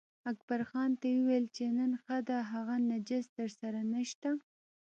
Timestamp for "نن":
1.77-1.91